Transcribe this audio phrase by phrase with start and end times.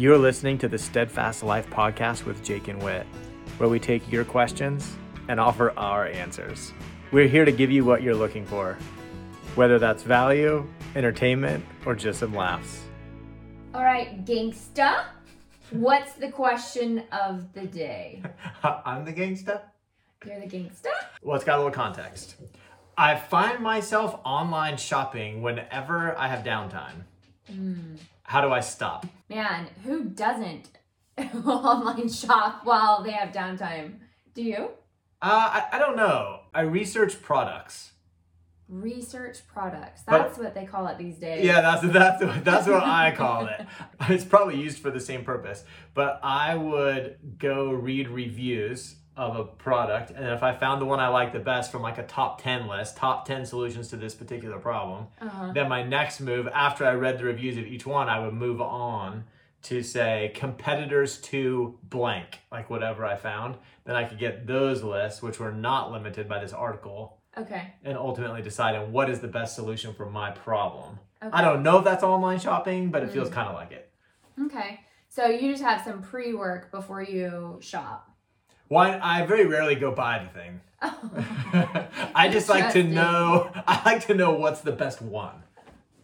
[0.00, 3.06] You're listening to the Steadfast Life podcast with Jake and Whit,
[3.58, 4.96] where we take your questions
[5.28, 6.72] and offer our answers.
[7.12, 8.78] We're here to give you what you're looking for,
[9.56, 12.80] whether that's value, entertainment, or just some laughs.
[13.74, 15.04] All right, gangsta.
[15.68, 18.22] What's the question of the day?
[18.64, 19.60] I'm the gangsta.
[20.24, 20.92] You're the gangsta?
[21.22, 22.36] Well, it's got a little context.
[22.96, 27.04] I find myself online shopping whenever I have downtime.
[27.46, 27.96] Hmm.
[28.22, 29.04] How do I stop?
[29.30, 30.68] Man, who doesn't
[31.46, 34.00] online shop while they have downtime?
[34.34, 34.70] Do you?
[35.22, 36.40] Uh, I, I don't know.
[36.52, 37.92] I research products.
[38.68, 40.02] Research products.
[40.04, 41.44] But- That's what they call it these days.
[41.44, 43.66] Yeah, that's that's that's what I call it.
[44.08, 45.62] It's probably used for the same purpose,
[45.94, 50.98] but I would go read reviews of a product, and if I found the one
[50.98, 54.14] I like the best from like a top ten list, top ten solutions to this
[54.14, 55.52] particular problem, Uh-huh.
[55.52, 58.62] then my next move after I read the reviews of each one, I would move
[58.62, 59.24] on
[59.64, 63.56] to say competitors to blank, like whatever I found.
[63.84, 67.74] Then I could get those lists, which were not limited by this article, Okay.
[67.84, 70.98] and ultimately decide on what is the best solution for my problem.
[71.22, 71.30] Okay.
[71.30, 73.32] I don't know if that's online shopping, but it feels Mm.
[73.34, 73.92] kind of like it.
[74.46, 74.80] Okay.
[75.10, 78.09] So you just have some pre work before you shop.
[78.70, 80.60] Why I very rarely go buy anything.
[82.14, 83.50] I just like to know.
[83.66, 85.42] I like to know what's the best one.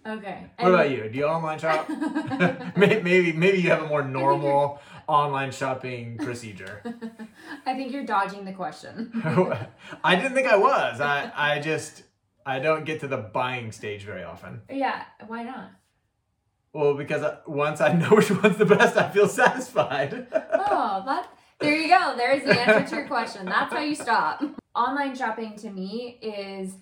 [0.04, 0.46] okay.
[0.58, 1.08] What about you?
[1.08, 1.88] Do you online shop?
[2.76, 6.82] Maybe maybe you have a more normal online shopping procedure.
[7.64, 9.12] I think you're dodging the question.
[10.02, 11.00] I didn't think I was.
[11.00, 12.02] I I just
[12.44, 14.62] I don't get to the buying stage very often.
[14.68, 15.70] yeah, why not?
[16.72, 20.26] Well, because uh, once I know which one's the best, I feel satisfied.
[20.32, 21.28] Oh, that
[21.60, 22.14] there you go.
[22.16, 23.46] There's the answer to your question.
[23.46, 24.42] That's how you stop.
[24.74, 26.74] Online shopping to me is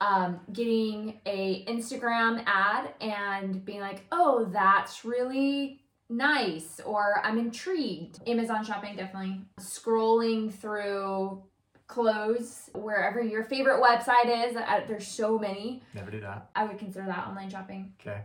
[0.00, 8.20] um, getting a Instagram ad and being like, oh, that's really nice, or I'm intrigued.
[8.26, 9.42] Amazon shopping definitely.
[9.60, 11.42] Scrolling through
[11.86, 14.56] clothes wherever your favorite website is.
[14.88, 15.82] There's so many.
[15.94, 16.50] Never do that.
[16.54, 17.92] I would consider that online shopping.
[18.00, 18.22] Okay.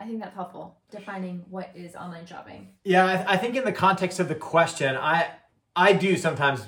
[0.00, 2.68] I think that's helpful defining what is online shopping.
[2.84, 5.28] Yeah, I, I think in the context of the question, I
[5.76, 6.62] I do sometimes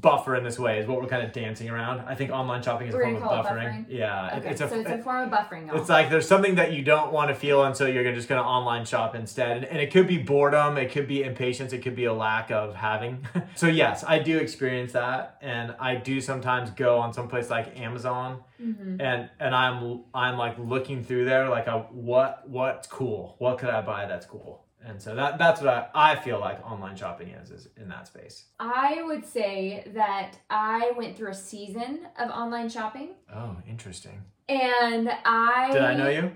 [0.00, 0.78] buffer in this way.
[0.78, 2.00] Is what we're kind of dancing around.
[2.00, 3.62] I think online shopping is a We're form of buffering.
[3.62, 3.84] buffering?
[3.88, 5.74] Yeah, Okay, it's a so it's a form of buffering.
[5.74, 8.40] It's like there's something that you don't want to feel, and so you're just going
[8.42, 9.56] to online shop instead.
[9.58, 12.50] And, and it could be boredom, it could be impatience, it could be a lack
[12.50, 13.26] of having.
[13.54, 17.78] so yes, I do experience that, and I do sometimes go on some place like
[17.78, 19.00] Amazon, Mhm.
[19.00, 23.70] and and I'm I'm like looking through there, like a, what what's cool, what could
[23.70, 27.28] I buy that's cool, and so that that's what I, I feel like online shopping
[27.28, 28.44] is is in that space.
[28.58, 34.22] I would say that I went through a season of online shopping Oh, interesting.
[34.48, 36.32] and I Did I know you?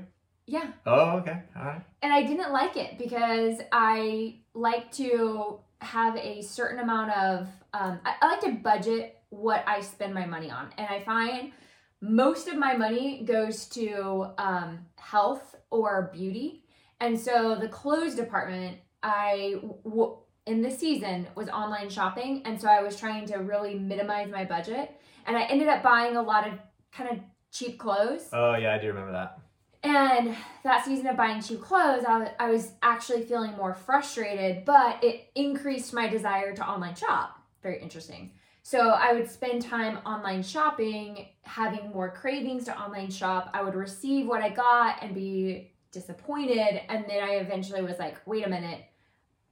[0.46, 0.70] Yeah.
[0.86, 1.82] Oh, okay, all right.
[2.02, 7.98] And I didn't like it because I like to have a certain amount of um,
[8.04, 10.70] I, I like to budget what I spend my money on.
[10.78, 11.52] And I find
[12.00, 16.62] most of my money goes to um, health or beauty.
[17.00, 22.68] And so the clothes department, I w- in this season was online shopping, and so
[22.68, 26.46] I was trying to really minimize my budget, and I ended up buying a lot
[26.46, 26.54] of
[26.92, 27.18] kind of
[27.52, 28.28] cheap clothes.
[28.32, 29.38] Oh yeah, I do remember that.
[29.82, 30.34] And
[30.64, 35.02] that season of buying cheap clothes, I was, I was actually feeling more frustrated, but
[35.04, 37.38] it increased my desire to online shop.
[37.62, 38.32] Very interesting.
[38.62, 43.48] So I would spend time online shopping, having more cravings to online shop.
[43.54, 45.70] I would receive what I got and be
[46.00, 46.80] disappointed.
[46.88, 48.80] And then I eventually was like, wait a minute,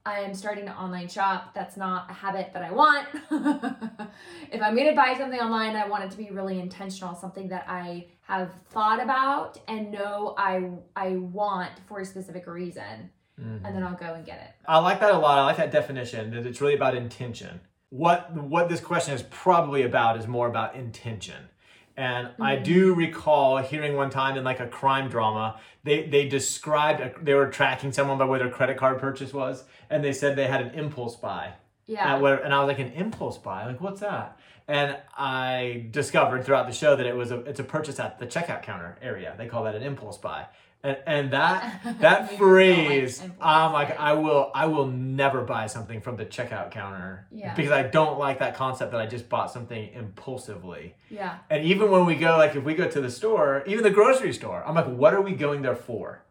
[0.05, 1.55] I am starting to online shop.
[1.55, 3.07] That's not a habit that I want.
[4.51, 7.47] if I'm going to buy something online, I want it to be really intentional, something
[7.49, 13.65] that I have thought about and know I I want for a specific reason, Mhm.
[13.65, 14.51] and then I'll go and get it.
[14.67, 15.37] I like that a lot.
[15.39, 17.59] I like that definition that it's really about intention.
[17.89, 21.49] What what this question is probably about is more about intention.
[21.97, 22.63] And I Mhm.
[22.63, 27.33] do recall hearing one time in like a crime drama, they they described a, they
[27.33, 30.61] were tracking someone by where their credit card purchase was, and they said they had
[30.61, 31.53] an impulse buy.
[31.87, 32.15] Yeah.
[32.15, 33.65] At where, and I was like, an impulse buy?
[33.65, 34.37] Like, what's that?
[34.67, 38.25] And I discovered throughout the show that it was a it's a purchase at the
[38.25, 39.35] checkout counter area.
[39.37, 40.47] They call that an impulse buy.
[40.83, 43.99] And and that that like phrase, I'm like.
[43.99, 47.53] I will I will never buy something from the checkout counter Yeah.
[47.55, 50.95] because I don't like that concept that I just bought something impulsively.
[51.09, 51.37] yeah.
[51.49, 54.33] And even when we go, like if we go to the store, even the grocery
[54.33, 56.23] store, I'm like, what are we going there for?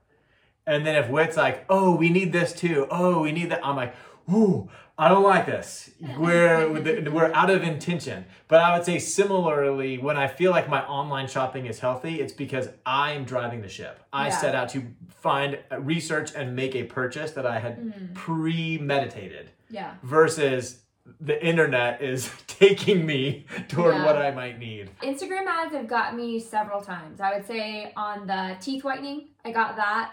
[0.66, 2.86] And then if Whit's like, oh, we need this too.
[2.90, 3.64] Oh, we need that.
[3.64, 3.94] I'm like,
[4.32, 5.90] ooh, I don't like this.
[6.18, 6.68] We're
[7.10, 8.26] we're out of intention.
[8.46, 12.32] But I would say similarly, when I feel like my online shopping is healthy, it's
[12.32, 13.98] because I'm driving the ship.
[14.12, 14.36] I Yeah.
[14.36, 18.14] set out to find uh, research and make a purchase that I had Mm.
[18.14, 19.94] premeditated Yeah.
[20.04, 20.82] versus
[21.20, 24.06] the internet is taking me toward Yeah.
[24.06, 24.90] what I might need.
[25.02, 27.20] Instagram ads have got me several times.
[27.20, 30.12] I would say on the teeth whitening, I got that.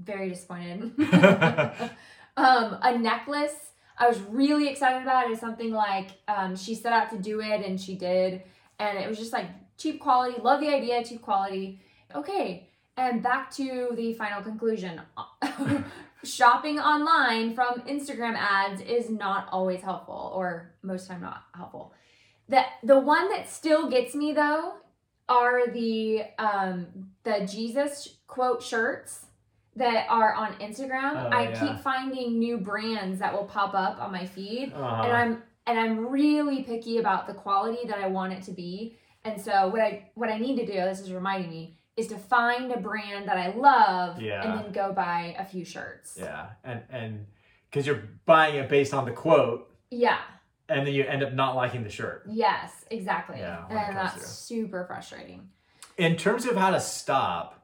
[0.00, 0.92] Very disappointed.
[2.36, 3.71] um, a necklace
[4.02, 7.64] I was really excited about is something like um, she set out to do it
[7.64, 8.42] and she did,
[8.80, 9.46] and it was just like
[9.78, 10.40] cheap quality.
[10.40, 11.78] Love the idea, cheap quality.
[12.12, 15.00] Okay, and back to the final conclusion.
[16.24, 21.94] Shopping online from Instagram ads is not always helpful, or most time not helpful.
[22.48, 24.78] The the one that still gets me though
[25.28, 26.88] are the um
[27.22, 29.26] the Jesus quote shirts
[29.76, 31.12] that are on Instagram.
[31.24, 31.60] Oh, I yeah.
[31.66, 35.02] keep finding new brands that will pop up on my feed Uh-huh.
[35.04, 38.98] and I'm and I'm really picky about the quality that I want it to be.
[39.24, 42.16] And so what I what I need to do, this is reminding me, is to
[42.18, 44.42] find a brand that I love Yeah.
[44.42, 46.16] and then go buy a few shirts.
[46.20, 47.26] yeah, and and
[47.70, 50.18] because you're buying it based on the quote, Yeah.
[50.68, 52.24] and then you end up not liking the shirt.
[52.28, 53.38] Yes, exactly.
[53.38, 55.48] Yeah, and that's super frustrating.
[55.96, 57.61] in terms of how to stop,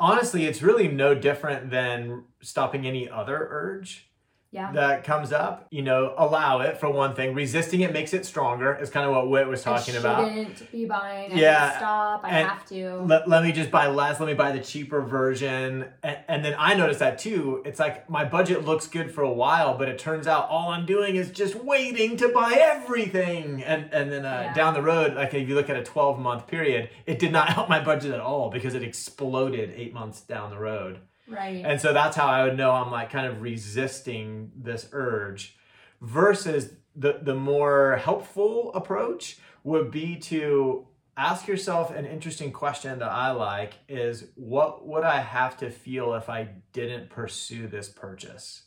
[0.00, 4.09] honestly, it's really no different than stopping any other urge
[4.52, 4.72] Yeah.
[4.72, 5.68] that comes up.
[5.70, 7.34] You know, allow it for one thing.
[7.34, 8.74] Resisting it makes it stronger.
[8.74, 10.28] Is kind of what Whit was talking I about.
[10.28, 11.32] shouldn't be buying.
[11.32, 11.76] I Yeah, yeah.
[11.78, 12.24] Stop.
[12.24, 12.96] I and have to.
[13.02, 14.18] Let, let me just buy less.
[14.18, 15.86] Let me buy the cheaper version.
[16.02, 17.62] And, and then I noticed that too.
[17.64, 20.84] It's like my budget looks good for a while, but it turns out all I'm
[20.84, 23.62] doing is just waiting to buy everything.
[23.62, 24.54] And and then uh, Yeah.
[24.54, 27.48] down the road, like if you look at a 12 month period, it did not
[27.54, 30.98] help my budget at all because it exploded eight months down the road.
[31.30, 31.64] Right.
[31.64, 35.56] And so that's how I would know I'm like kind of resisting this urge
[36.00, 40.86] versus the the more helpful approach would be to
[41.16, 46.14] ask yourself an interesting question that I like is what would I have to feel
[46.14, 48.62] if I didn't pursue this purchase?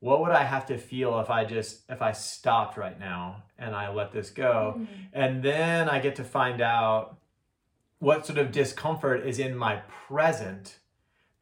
[0.00, 3.74] What would I have to feel if I just if I stopped right now and
[3.74, 4.74] I let this go?
[4.78, 4.86] Mm.
[5.14, 7.18] And then I get to find out
[8.00, 9.76] what sort of discomfort is in my
[10.06, 10.76] present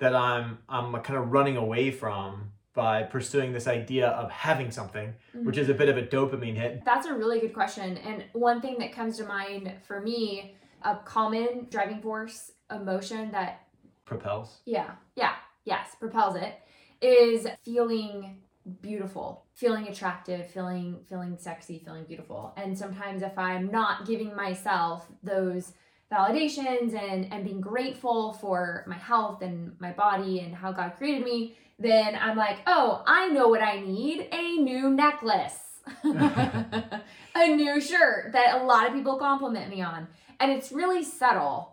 [0.02, 5.08] that I'm I'm kind of running away from by pursuing this idea of having something,
[5.08, 5.46] mm-hmm.
[5.46, 6.84] which is a bit of a dopamine hit.
[6.84, 7.99] That's a really good question.
[7.99, 13.60] And one thing that comes to mind for me, a common driving force emotion that
[14.04, 14.58] Propels.
[14.66, 15.34] Yeah, yeah,
[15.64, 16.55] yes, propels it
[17.00, 18.38] is feeling
[18.81, 22.52] beautiful, feeling attractive, feeling feeling sexy, feeling beautiful.
[22.56, 25.72] And sometimes if I'm not giving myself those
[26.12, 31.25] validations and and being grateful for my health and my body and how God created
[31.25, 35.59] me, then I'm like, "Oh, I know what I need, a new necklace."
[36.05, 40.06] a new shirt that a lot of people compliment me on.
[40.38, 41.73] And it's really subtle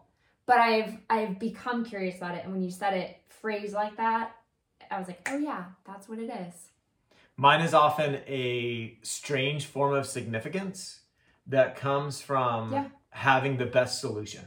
[0.49, 2.43] but I've I've become curious about it.
[2.43, 4.35] And when you said it phrased like that,
[4.89, 6.69] I was like, oh yeah, that's what it is.
[7.37, 11.01] Mine is often a strange form of significance
[11.45, 12.85] that comes from Yeah.
[13.09, 14.45] Having the best solution.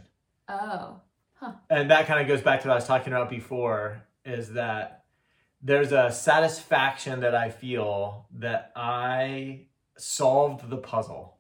[0.49, 1.00] Oh,
[1.43, 1.55] Huh.
[1.69, 5.06] And that kind of goes back to what I was talking about before is that
[5.61, 9.67] there's a satisfaction that I feel that I
[9.97, 11.38] solved the puzzle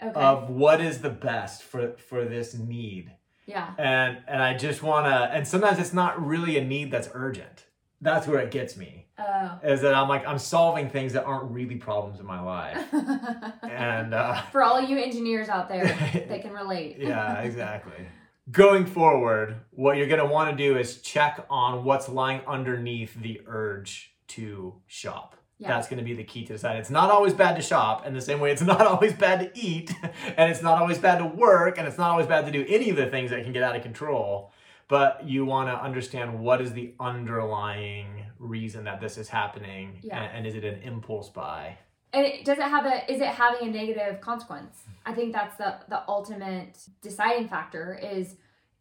[0.00, 3.10] okay, of what is the best for for this need.
[3.44, 7.08] yeah, and and I just want to and sometimes it's not really a need that's
[7.12, 7.64] urgent.
[8.00, 9.03] That's where it gets me.
[9.18, 9.58] Oh.
[9.62, 12.84] Is that I'm like I'm solving things that aren't really problems in my life.
[13.62, 15.84] And uh For all you engineers out there
[16.28, 18.06] that can relate, yeah, exactly.
[18.50, 23.14] Going forward, what you're going to want to do is check on what's lying underneath
[23.14, 25.36] the urge to shop.
[25.58, 25.68] Yeah.
[25.68, 26.76] That's going to be the key to decide.
[26.76, 29.58] It's not always bad to shop, and the same way it's not always bad to
[29.58, 29.94] eat,
[30.36, 32.90] and it's not always bad to work, and it's not always bad to do any
[32.90, 34.52] of the things that can get out of control.
[34.88, 40.22] But you want to understand what is the underlying reason that this is happening, Yeah.
[40.22, 41.78] and, and is it an impulse buy?
[42.12, 43.10] And it, does it have a?
[43.12, 44.84] Is it having a negative consequence?
[45.04, 47.98] I think that's the the ultimate deciding factor.
[48.00, 48.36] Is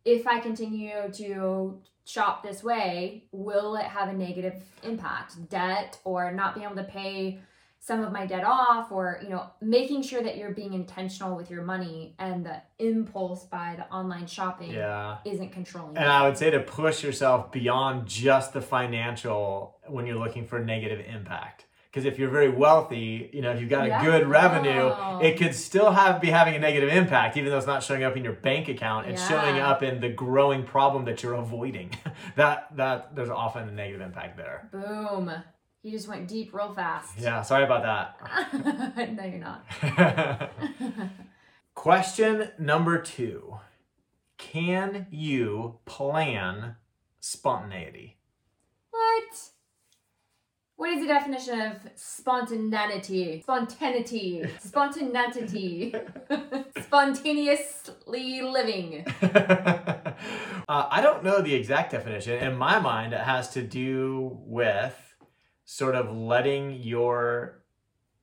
[0.05, 5.49] if I continue to shop this way, will it have a negative impact?
[5.49, 7.39] Debt or not being able to pay
[7.85, 11.51] some of my debt off, or you know, making sure that you're being intentional with
[11.51, 15.17] your money and the impulse by the online shopping Yeah.
[15.25, 15.97] isn't controlling.
[15.97, 16.11] And you.
[16.11, 21.05] I would say to push yourself beyond just the financial when you're looking for negative
[21.13, 21.65] impact.
[21.91, 24.01] Because if you're very wealthy, you know, if you've got Yeah.
[24.01, 25.19] a good revenue, Oh.
[25.21, 28.15] it could still have be having a negative impact, even though it's not showing up
[28.15, 29.07] in your bank account.
[29.07, 31.91] It's showing up in the growing problem that you're avoiding.
[32.37, 34.69] that that there's often a negative impact there.
[34.71, 35.31] Boom.
[35.83, 37.19] He just went deep real fast.
[37.19, 39.13] Yeah, sorry about that.
[39.13, 40.49] no, you're not.
[41.75, 43.59] Question number two
[44.37, 46.77] Can you plan
[47.19, 48.15] spontaneity?
[48.91, 49.49] What?
[50.77, 53.41] What is the definition of spontaneity?
[53.41, 54.45] Spontaneity.
[54.61, 55.93] Spontaneity.
[56.81, 59.05] Spontaneously living.
[59.21, 60.13] uh,
[60.69, 62.41] I don't know the exact definition.
[62.41, 65.12] In my mind, it has to do with
[65.65, 67.63] sort of letting your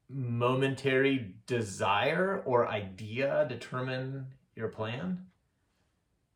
[0.08, 5.26] momentary desire or idea determine your plan.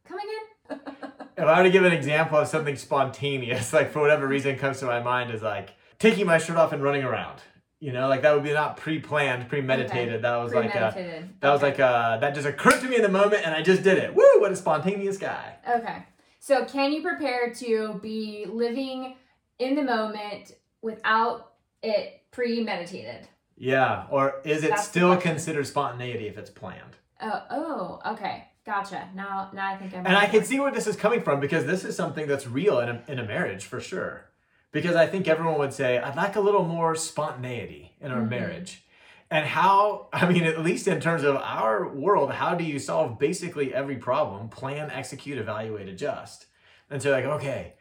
[0.06, 0.80] Come again?
[1.36, 4.78] If I were to give an example of something spontaneous, like for whatever reason comes
[4.78, 7.40] to my mind is like taking my shirt off and running around.
[7.80, 10.14] You know, like that would be not pre-planned, premeditated.
[10.14, 10.22] Okay.
[10.22, 11.70] That was like a, that was Okay.
[11.70, 14.14] like a, that just occurred to me in the moment and I just did it.
[14.14, 15.56] Woo, what a spontaneous guy.
[15.68, 16.04] Okay.
[16.38, 19.16] So, can you prepare to be living
[19.58, 20.52] in the moment
[20.84, 23.26] without it premeditated?
[23.56, 26.96] Yeah, or is it That's still considered spontaneity if it's planned?
[27.20, 28.44] Oh, oh, okay.
[28.66, 29.08] Gotcha.
[29.14, 30.06] Now, now I think I'm.
[30.06, 32.80] And I can see where this is coming from because this is something that's real
[32.80, 34.26] in a, in a marriage for sure.
[34.72, 38.30] Because I think everyone would say, I'd like a little more spontaneity in our Mhm.
[38.30, 38.84] marriage.
[39.30, 43.18] And how, I mean, at least in terms of our world, how do you solve
[43.18, 44.48] basically every problem?
[44.48, 46.46] Plan, execute, evaluate, adjust.
[46.90, 47.74] And so, like, okay,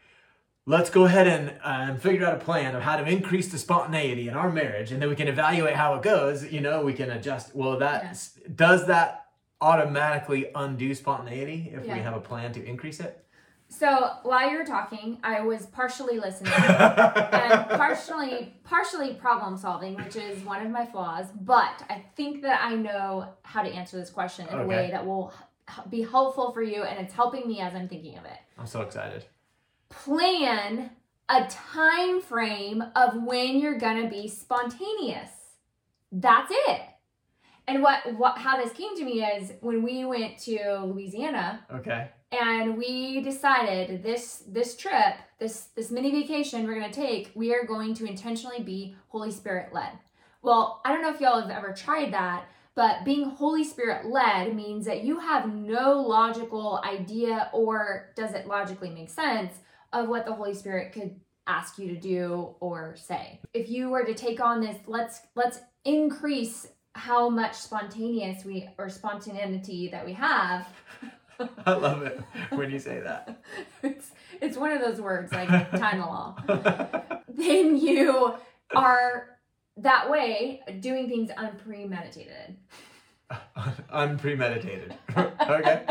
[0.65, 3.57] let's go ahead and, uh, and figure out a plan of how to increase the
[3.57, 4.91] spontaneity in our marriage.
[4.91, 6.51] And then we can evaluate how it goes.
[6.51, 7.55] You know, we can adjust.
[7.55, 8.17] Well, that
[8.55, 9.27] does that
[9.61, 13.19] automatically undo spontaneity if we have a plan to increase it?
[13.69, 20.15] So while you were talking, I was partially listening and partially partially problem solving, which
[20.15, 21.25] is one of my flaws.
[21.41, 25.03] But I think that I know how to answer this question in a way that
[25.03, 25.33] will
[25.89, 28.37] be helpful for you, and it's helping me as I'm thinking of it.
[28.59, 29.25] I'm so excited.
[30.03, 30.89] Plan
[31.29, 35.29] a time frame of when you're gonna be spontaneous.
[36.11, 36.81] That's it.
[37.67, 42.09] And what what how this came to me is when we went to Louisiana Okay.
[42.31, 47.53] and we decided this this trip this this mini vacation we're going to take we
[47.53, 49.91] are going to intentionally be holy spirit led
[50.41, 52.45] well i don't know if y'all have ever tried that
[52.75, 58.45] but being holy spirit led means that you have no logical idea or does it
[58.45, 59.53] logically make sense
[59.93, 64.03] of what the holy spirit could ask you to do or say if you were
[64.03, 70.13] to take on this let's let's increase how much spontaneous we or spontaneity that we
[70.13, 70.67] have
[71.65, 72.21] I love it
[72.51, 73.41] when you say that.
[73.83, 77.21] it's it's one of those words like Tylenol.
[77.27, 78.33] then you
[78.75, 79.29] are
[79.77, 82.55] that way doing things unpremeditated.
[83.91, 84.95] Unpremeditated.
[85.17, 85.83] okay.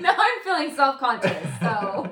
[0.00, 1.46] now I'm feeling self conscious.
[1.60, 2.10] So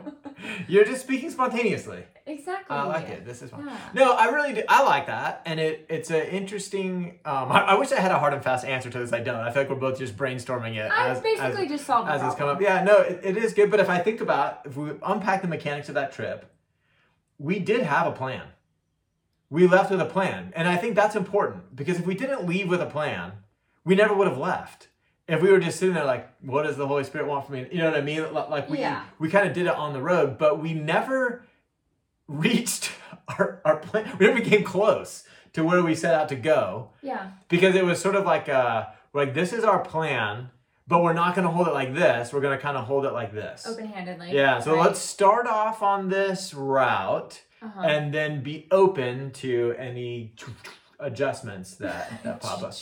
[0.69, 2.05] You're just speaking spontaneously.
[2.27, 2.77] exactly.
[2.77, 3.25] I like it.
[3.25, 3.67] This is fun.
[3.67, 3.77] Yeah.
[3.95, 4.63] No, I really do.
[4.69, 7.19] I like that, and it it's an interesting.
[7.25, 9.13] Um, I, I wish I had a hard and fast answer to this.
[9.13, 9.37] I don't.
[9.37, 12.35] I feel like we're both just brainstorming it I as basically as, just as it's
[12.35, 12.61] come up.
[12.61, 13.71] Yeah, no, it, it is good.
[13.71, 16.51] But if I think about if we unpack the mechanics of that trip,
[17.39, 18.47] we did have a plan.
[19.49, 22.69] We left with a plan, and I think that's important because if we didn't leave
[22.69, 23.33] with a plan,
[23.85, 24.89] we never would have left.
[25.31, 27.69] If we were just sitting there like, what does the Holy Spirit want from me?
[27.71, 28.33] You know what I mean?
[28.33, 29.05] Like we Yeah.
[29.19, 31.45] we kind of did it on the road, but we never
[32.29, 32.91] reached
[33.29, 34.17] our, our plan.
[34.19, 37.31] We never came close to where we set out to go Yeah.
[37.49, 40.51] because it was sort of like uh like this is our plan,
[40.87, 42.33] but we're not going to hold it like this.
[42.33, 43.67] We're going to kind of hold it like this.
[43.67, 44.33] Open handedly.
[44.33, 47.81] Yeah, so let's start off on this route uh-huh.
[47.81, 50.35] and then be open to any
[50.99, 52.75] adjustments that, that pop up.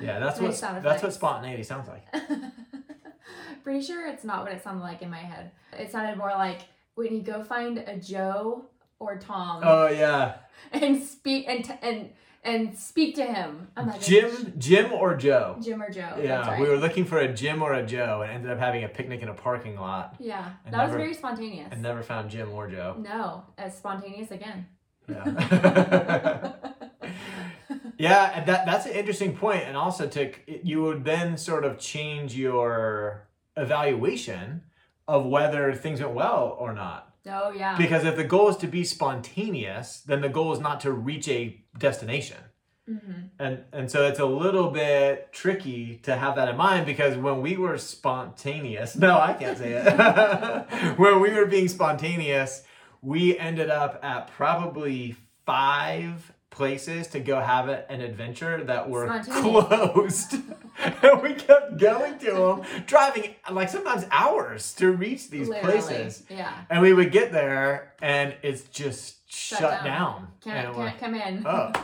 [0.00, 2.06] Yeah, that's what that's what spontaneity sounds like.
[3.64, 5.52] Pretty sure it's not what it sounded like in my head.
[5.78, 6.62] It sounded more like
[6.94, 8.66] when you go find a Joe
[8.98, 10.34] or Tom Oh yeah,
[10.72, 12.10] and speak and t- and
[12.44, 13.68] and speak to him.
[13.76, 15.56] I'm like Jim, Jim or Joe.
[15.62, 16.18] Jim or Joe.
[16.20, 16.60] Yeah, right.
[16.60, 19.22] we were looking for a Jim or a Joe and ended up having a picnic
[19.22, 21.68] in a parking lot Yeah, that was very spontaneous.
[21.70, 22.96] and never found Jim or Joe.
[22.98, 24.66] no, as spontaneous again.
[25.08, 26.52] Yeah.
[28.02, 32.34] yeah, that that's an interesting point, and also to you would then sort of change
[32.36, 34.62] your evaluation
[35.06, 37.14] of whether things went well or not.
[37.28, 37.76] oh yeah.
[37.78, 41.28] Because if the goal is to be spontaneous, then the goal is not to reach
[41.28, 42.38] a destination.
[42.88, 47.16] hmm And and so it's a little bit tricky to have that in mind because
[47.16, 50.98] when we were spontaneous, no, I can't say it.
[51.02, 52.62] when we were being spontaneous,
[53.00, 55.14] we ended up at probably
[55.46, 60.34] five places to go have an adventure that were closed.
[61.02, 65.80] and we kept going to them, driving like sometimes hours to reach these Literally.
[65.80, 66.22] places.
[66.30, 66.52] Yeah.
[66.70, 69.84] And we would get there and it's just shut, Shut down.
[69.84, 70.28] down.
[70.44, 71.42] Can't, And can't come in.
[71.46, 71.72] Oh.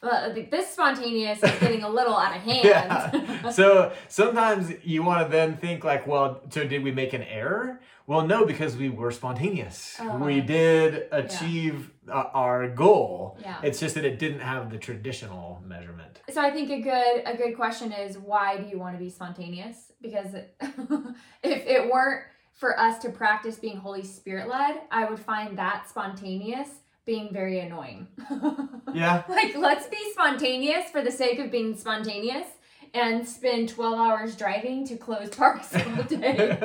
[0.00, 2.64] Well, this spontaneous is getting a little out of hand.
[2.64, 3.50] Yeah.
[3.50, 7.80] so sometimes you want to then think like, well, so did we make an error?
[8.08, 10.00] Well, no, because we were spontaneous.
[10.00, 10.24] Uh-huh.
[10.24, 13.36] We did achieve uh, our goal.
[13.42, 13.58] Yeah.
[13.62, 16.18] It's just that it didn't have the traditional measurement.
[16.30, 19.10] So I think a good a good question is why do you want to be
[19.10, 19.92] spontaneous?
[20.00, 22.24] Because if it weren't
[22.54, 26.70] for us to practice being Holy Spirit led, I would find that spontaneous
[27.04, 28.08] being very annoying.
[28.94, 29.22] Yeah.
[29.28, 32.46] like let's be spontaneous for the sake of being spontaneous
[32.94, 36.58] and spend 12 hours driving to closed parks all day.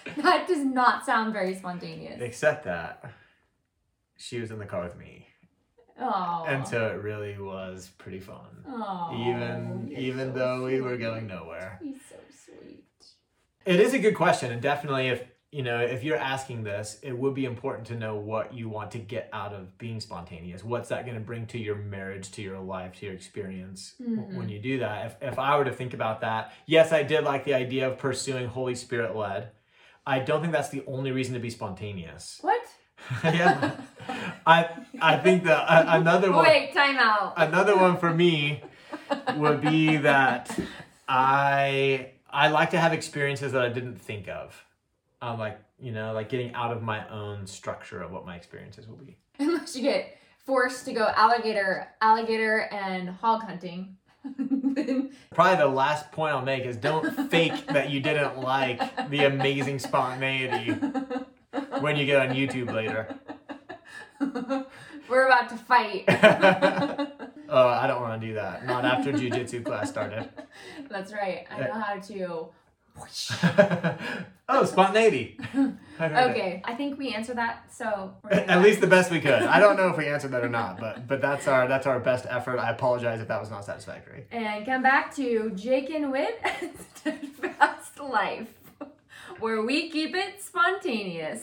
[0.16, 2.20] that does not sound very spontaneous.
[2.20, 3.12] Except that
[4.16, 5.26] she was in the car with me.
[6.00, 6.44] Oh.
[6.46, 8.64] And so it really was pretty fun.
[8.66, 11.78] Oh, even even so though we were going nowhere.
[11.82, 12.16] He's so
[12.46, 12.84] sweet.
[13.64, 17.12] It is a good question, and definitely if you know if you're asking this, it
[17.16, 20.64] would be important to know what you want to get out of being spontaneous.
[20.64, 24.34] What's that going to bring to your marriage, to your life, to your experience Mhm.
[24.34, 25.06] when you do that?
[25.06, 27.98] If if I were to think about that, yes, I did like the idea of
[27.98, 29.50] pursuing Holy Spirit led.
[30.06, 32.38] I don't think that's the only reason to be spontaneous.
[32.40, 32.62] What?
[33.24, 33.72] yeah,
[34.46, 34.68] I
[35.00, 37.34] I think that uh, another one Wait, time out.
[37.36, 38.62] another one for me
[39.36, 40.56] would be that
[41.08, 44.64] I I like to have experiences that I didn't think of.
[45.22, 48.88] Um, like you know, like getting out of my own structure of what my experiences
[48.88, 49.16] will be.
[49.38, 53.96] Unless you get forced to go alligator, alligator and hog hunting.
[55.34, 59.78] Probably the last point I'll make is don't fake that you didn't like the amazing
[59.78, 60.72] spontaneity
[61.80, 63.16] when you get on YouTube later.
[65.08, 66.04] We're about to fight.
[67.48, 68.64] Oh, I don't want to do that.
[68.64, 70.28] Not after jujitsu class started.
[70.88, 71.44] That's right.
[71.50, 72.48] I know how to.
[74.72, 75.38] Spontaneity.
[75.98, 76.30] I it.
[76.30, 77.72] Okay, I think we answered that.
[77.72, 79.42] So At least the best we could.
[79.42, 82.00] I don't know if we answered that or not, but but that's our that's our
[82.00, 82.58] best effort.
[82.58, 84.24] I apologize if that was not satisfactory.
[84.32, 88.52] and come back to Jake and Whit and Steadfast Life,
[89.38, 91.40] where we keep it spontaneous.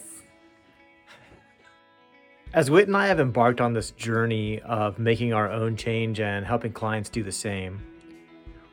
[2.52, 6.44] As Whit and I have embarked on this journey of making our own change and
[6.46, 7.80] helping clients do the same,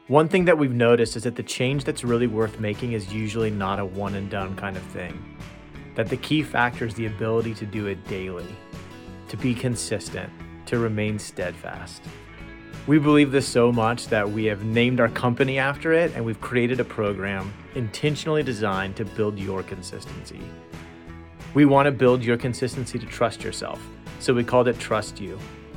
[0.09, 3.51] one thing that we've noticed is that the change that's really worth making is usually
[3.51, 5.37] not a one and done kind of thing.
[5.97, 8.47] That the key factor is the ability to do it daily,
[9.29, 10.31] to be consistent,
[10.67, 12.03] to remain steadfast.
[12.87, 16.41] We believe this so much that we have named our company after it and we've
[16.41, 20.41] created a program intentionally designed to build your consistency.
[21.53, 23.85] We want to build your consistency to trust yourself,
[24.21, 25.37] so we called it Trust You.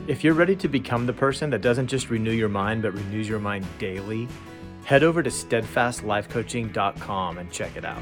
[0.10, 3.30] If you're ready to become the person that doesn't just renew your mind but renews
[3.30, 4.28] your mind daily,
[4.84, 8.02] head over to steadfastlifecoaching.com and check it out.